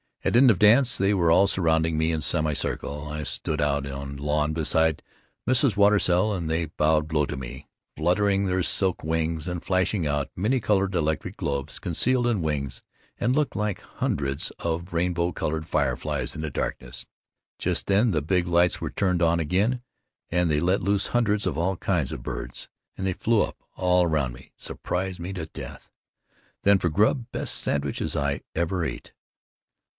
At 0.23 0.35
end 0.35 0.49
of 0.51 0.57
dance 0.59 0.97
they 0.97 1.13
were 1.15 1.29
all 1.31 1.45
surrounding 1.45 1.95
me 1.97 2.11
in 2.11 2.21
semi 2.21 2.53
circle 2.53 3.07
I 3.07 3.21
stood 3.21 3.59
out 3.61 3.85
on 3.87 4.17
lawn 4.17 4.51
beside 4.53 5.01
Mrs. 5.47 5.75
Watersell, 5.77 6.33
and 6.33 6.49
they 6.49 6.65
bowed 6.65 7.11
low 7.13 7.25
to 7.25 7.37
me, 7.37 7.67
fluttering 7.97 8.45
their 8.45 8.63
silk 8.63 9.03
wings 9.03 9.47
and 9.47 9.63
flashing 9.63 10.05
out 10.07 10.29
many 10.35 10.59
colored 10.59 10.95
electric 10.95 11.37
globes 11.37 11.77
concealed 11.77 12.25
in 12.27 12.41
wings 12.41 12.83
and 13.19 13.35
looked 13.35 13.55
like 13.55 13.81
hundreds 13.81 14.49
of 14.59 14.91
rainbow 14.93 15.31
colored 15.31 15.67
fireflies 15.67 16.35
in 16.35 16.41
the 16.41 16.49
darkness. 16.51 17.05
Just 17.59 17.85
then 17.85 18.09
the 18.11 18.21
big 18.23 18.47
lights 18.47 18.79
were 18.81 18.91
turned 18.91 19.21
on 19.23 19.39
again 19.39 19.81
and 20.31 20.49
they 20.49 20.59
let 20.59 20.81
loose 20.83 21.07
hundreds 21.07 21.45
of 21.45 21.57
all 21.59 21.77
kinds 21.77 22.11
of 22.11 22.23
birds, 22.23 22.69
and 22.97 23.05
they 23.05 23.13
flew 23.13 23.41
up 23.41 23.57
all 23.75 24.03
around 24.03 24.33
me, 24.33 24.51
surprised 24.55 25.19
me 25.19 25.31
to 25.33 25.45
death. 25.47 25.91
Then 26.63 26.77
for 26.79 26.89
grub, 26.89 27.25
best 27.31 27.55
sandwiches 27.55 28.15
I 28.15 28.41
ever 28.55 28.83
ate. 28.83 29.13